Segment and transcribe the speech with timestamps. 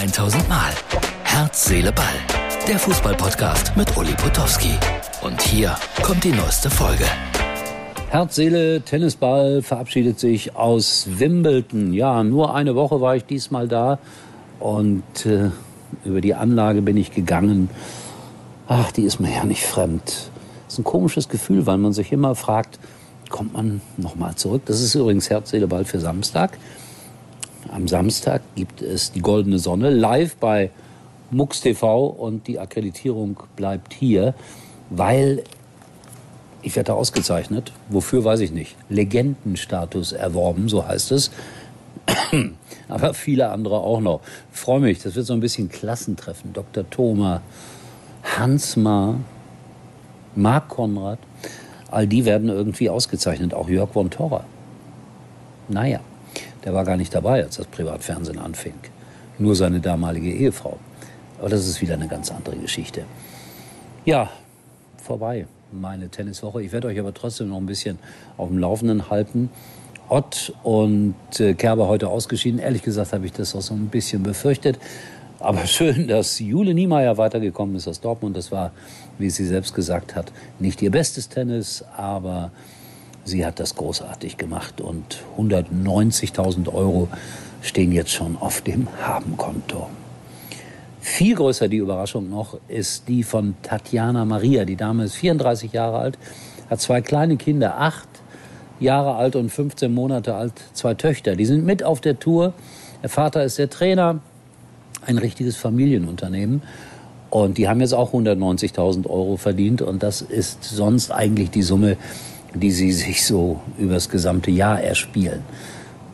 [0.00, 0.72] 1000 Mal.
[1.24, 2.06] Herz, Seele, Ball.
[2.66, 4.72] Der Fußballpodcast mit Uli Potowski.
[5.20, 7.04] Und hier kommt die neueste Folge.
[8.08, 11.92] Herz, Seele, Tennisball verabschiedet sich aus Wimbledon.
[11.92, 13.98] Ja, nur eine Woche war ich diesmal da
[14.58, 15.50] und äh,
[16.06, 17.68] über die Anlage bin ich gegangen.
[18.68, 20.04] Ach, die ist mir ja nicht fremd.
[20.06, 22.78] Das ist ein komisches Gefühl, weil man sich immer fragt,
[23.28, 24.62] kommt man nochmal zurück?
[24.64, 26.56] Das ist übrigens Herz, Seele, Ball für Samstag.
[27.70, 30.70] Am Samstag gibt es die Goldene Sonne live bei
[31.30, 34.34] MUX TV und die Akkreditierung bleibt hier,
[34.90, 35.44] weil
[36.62, 37.72] ich werde ausgezeichnet.
[37.88, 38.74] Wofür weiß ich nicht.
[38.88, 41.30] Legendenstatus erworben, so heißt es.
[42.88, 44.20] Aber viele andere auch noch.
[44.50, 46.52] Freue mich, das wird so ein bisschen Klassentreffen.
[46.52, 46.90] Dr.
[46.90, 47.40] Thoma,
[48.24, 49.20] Hansmar,
[50.34, 51.20] Marc Konrad,
[51.88, 53.54] all die werden irgendwie ausgezeichnet.
[53.54, 54.44] Auch Jörg von Torra.
[55.68, 56.00] Naja.
[56.64, 58.74] Der war gar nicht dabei, als das Privatfernsehen anfing.
[59.38, 60.78] Nur seine damalige Ehefrau.
[61.38, 63.04] Aber das ist wieder eine ganz andere Geschichte.
[64.04, 64.30] Ja,
[65.02, 66.62] vorbei, meine Tenniswoche.
[66.62, 67.98] Ich werde euch aber trotzdem noch ein bisschen
[68.36, 69.50] auf dem Laufenden halten.
[70.10, 72.58] Ott und äh, Kerber heute ausgeschieden.
[72.58, 74.78] Ehrlich gesagt habe ich das auch so ein bisschen befürchtet.
[75.38, 78.36] Aber schön, dass Jule Niemeyer weitergekommen ist aus Dortmund.
[78.36, 78.72] Das war,
[79.18, 82.50] wie sie selbst gesagt hat, nicht ihr bestes Tennis, aber
[83.24, 87.08] Sie hat das großartig gemacht und 190.000 Euro
[87.62, 89.88] stehen jetzt schon auf dem Habenkonto.
[91.00, 94.64] Viel größer die Überraschung noch ist die von Tatjana Maria.
[94.64, 96.18] Die Dame ist 34 Jahre alt,
[96.68, 98.08] hat zwei kleine Kinder, acht
[98.80, 101.36] Jahre alt und 15 Monate alt, zwei Töchter.
[101.36, 102.54] Die sind mit auf der Tour.
[103.02, 104.20] Der Vater ist der Trainer,
[105.06, 106.62] ein richtiges Familienunternehmen.
[107.30, 109.82] Und die haben jetzt auch 190.000 Euro verdient.
[109.82, 111.96] Und das ist sonst eigentlich die Summe,
[112.54, 115.42] die sie sich so übers gesamte Jahr erspielen.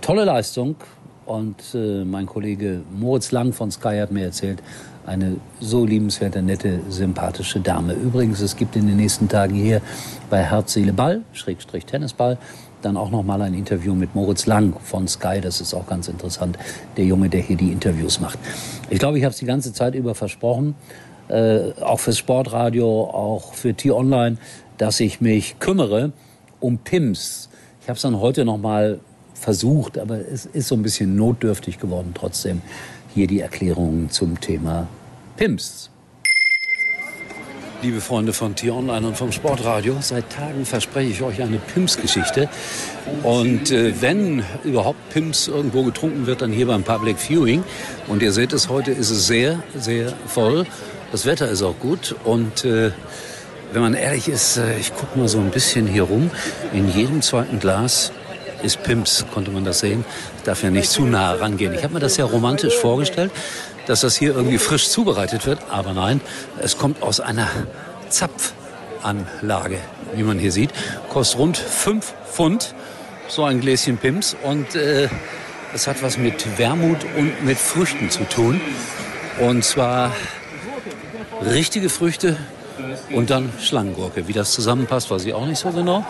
[0.00, 0.76] Tolle Leistung
[1.24, 4.62] und äh, mein Kollege Moritz Lang von Sky hat mir erzählt,
[5.06, 7.94] eine so liebenswerte, nette, sympathische Dame.
[7.94, 9.80] Übrigens, es gibt in den nächsten Tagen hier
[10.30, 12.38] bei Herz, Seele, Ball, Schrägstrich Tennisball,
[12.82, 15.40] dann auch noch mal ein Interview mit Moritz Lang von Sky.
[15.40, 16.58] Das ist auch ganz interessant,
[16.96, 18.38] der Junge, der hier die Interviews macht.
[18.90, 20.74] Ich glaube, ich habe es die ganze Zeit über versprochen,
[21.28, 24.38] äh, auch fürs Sportradio, auch für T-Online,
[24.78, 26.12] dass ich mich kümmere
[26.60, 27.48] um PIMS.
[27.82, 29.00] Ich habe es dann heute noch mal
[29.34, 32.62] versucht, aber es ist so ein bisschen notdürftig geworden trotzdem.
[33.14, 34.88] Hier die Erklärungen zum Thema
[35.36, 35.90] PIMS.
[37.82, 42.48] Liebe Freunde von T-Online und vom Sportradio, seit Tagen verspreche ich euch eine PIMS-Geschichte.
[43.22, 47.62] Und äh, wenn überhaupt PIMS irgendwo getrunken wird, dann hier beim Public Viewing.
[48.08, 50.66] Und ihr seht es, heute ist es sehr, sehr voll.
[51.12, 52.92] Das Wetter ist auch gut und äh,
[53.76, 56.30] wenn man ehrlich ist, äh, ich gucke mal so ein bisschen hier rum.
[56.72, 58.10] In jedem zweiten Glas
[58.62, 60.02] ist Pimps, konnte man das sehen.
[60.44, 61.74] Darf ja nicht zu nah rangehen.
[61.74, 63.30] Ich habe mir das ja romantisch vorgestellt,
[63.84, 65.58] dass das hier irgendwie frisch zubereitet wird.
[65.68, 66.22] Aber nein,
[66.58, 67.48] es kommt aus einer
[68.08, 69.76] Zapfanlage,
[70.14, 70.70] wie man hier sieht.
[71.10, 72.74] Kostet rund 5 Pfund,
[73.28, 74.38] so ein Gläschen Pimps.
[74.42, 75.10] Und äh,
[75.74, 78.58] es hat was mit Wermut und mit Früchten zu tun.
[79.38, 80.16] Und zwar
[81.42, 82.38] richtige Früchte,
[83.12, 84.28] und dann Schlangengurke.
[84.28, 86.04] Wie das zusammenpasst, weiß ich auch nicht so genau.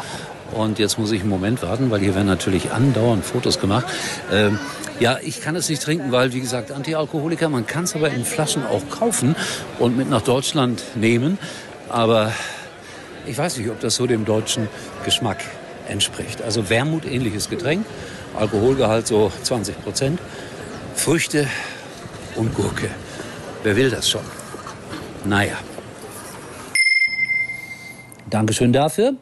[0.52, 3.86] Und jetzt muss ich einen Moment warten, weil hier werden natürlich andauernd Fotos gemacht.
[4.32, 4.58] Ähm,
[5.00, 8.24] ja, ich kann es nicht trinken, weil, wie gesagt, Antialkoholiker, man kann es aber in
[8.24, 9.34] Flaschen auch kaufen
[9.78, 11.38] und mit nach Deutschland nehmen.
[11.88, 12.32] Aber
[13.26, 14.68] ich weiß nicht, ob das so dem deutschen
[15.04, 15.38] Geschmack
[15.88, 16.42] entspricht.
[16.42, 17.84] Also Wermut ähnliches Getränk,
[18.38, 20.20] Alkoholgehalt so 20 Prozent,
[20.94, 21.46] Früchte
[22.36, 22.90] und Gurke.
[23.62, 24.22] Wer will das schon?
[25.24, 25.56] Naja.
[28.28, 29.14] Dankeschön dafür.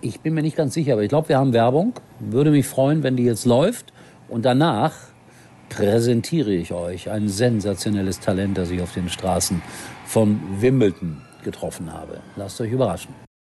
[0.00, 1.92] Ich bin mir nicht ganz sicher, aber ich glaube, wir haben Werbung.
[2.18, 3.92] Würde mich freuen, wenn die jetzt läuft.
[4.28, 4.94] Und danach
[5.68, 9.60] präsentiere ich euch ein sensationelles Talent, das ich auf den Straßen
[10.06, 12.20] von Wimbledon getroffen habe.
[12.36, 13.14] Lasst euch überraschen.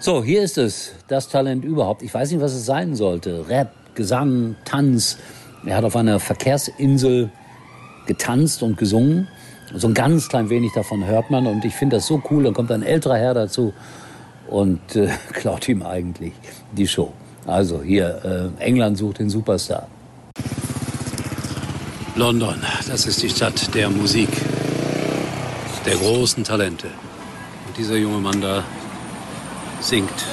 [0.00, 2.02] So, hier ist es, das Talent überhaupt.
[2.02, 3.48] Ich weiß nicht, was es sein sollte.
[3.48, 5.18] Rap, Gesang, Tanz.
[5.66, 7.30] Er hat auf einer Verkehrsinsel
[8.06, 9.26] getanzt und gesungen.
[9.74, 12.44] So ein ganz klein wenig davon hört man und ich finde das so cool.
[12.44, 13.74] Dann kommt ein älterer Herr dazu
[14.46, 16.32] und äh, klaut ihm eigentlich
[16.70, 17.12] die Show.
[17.44, 19.88] Also hier, äh, England sucht den Superstar.
[22.14, 22.54] London,
[22.88, 24.30] das ist die Stadt der Musik,
[25.84, 26.86] der großen Talente.
[27.66, 28.62] Und dieser junge Mann da
[29.80, 30.24] singt,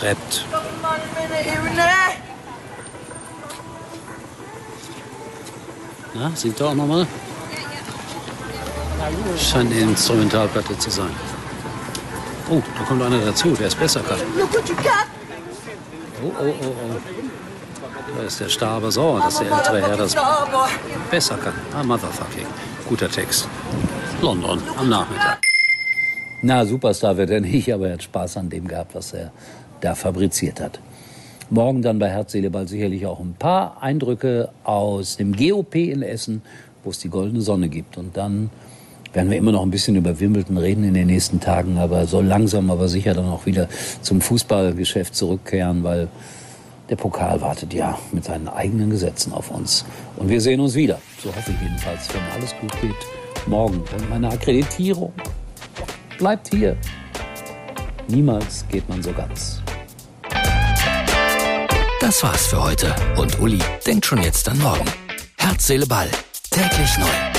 [0.00, 0.46] rappt.
[6.14, 7.06] Na, singt er auch nochmal?
[9.38, 11.10] Scheint eine Instrumentalplatte zu sein.
[12.50, 14.18] Oh, da kommt einer dazu, der ist besser kann.
[16.22, 17.00] Oh, oh, oh, oh.
[18.16, 20.16] Da ist der Star aber sauer, dass der ältere Herr das
[21.10, 21.54] besser kann.
[21.74, 22.46] Ah, motherfucking.
[22.88, 23.48] Guter Text.
[24.20, 25.49] London am Nachmittag.
[26.42, 29.30] Na, Superstar wird er nicht, aber er hat Spaß an dem gehabt, was er
[29.82, 30.80] da fabriziert hat.
[31.50, 36.02] Morgen dann bei Herz, Seele, Ball sicherlich auch ein paar Eindrücke aus dem GOP in
[36.02, 36.40] Essen,
[36.82, 37.98] wo es die goldene Sonne gibt.
[37.98, 38.48] Und dann
[39.12, 42.22] werden wir immer noch ein bisschen über Wimbledon reden in den nächsten Tagen, aber so
[42.22, 43.68] langsam, aber sicher dann auch wieder
[44.00, 46.08] zum Fußballgeschäft zurückkehren, weil
[46.88, 49.84] der Pokal wartet ja mit seinen eigenen Gesetzen auf uns.
[50.16, 51.00] Und wir sehen uns wieder.
[51.22, 53.46] So hoffe ich jedenfalls, wenn alles gut geht.
[53.46, 53.76] Morgen.
[53.78, 55.12] Und meine Akkreditierung
[56.20, 56.76] bleibt hier.
[58.08, 59.60] Niemals geht man so ganz.
[62.00, 62.94] Das war's für heute.
[63.16, 64.84] Und Uli denkt schon jetzt an morgen.
[65.38, 66.10] Herz, Seele, Ball.
[66.50, 67.29] Täglich neu.